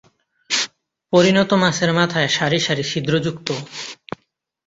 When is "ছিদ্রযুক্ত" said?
2.91-3.47